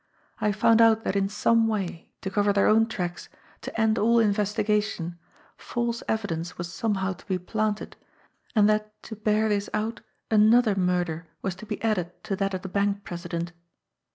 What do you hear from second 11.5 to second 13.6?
to be added to that of the bank president.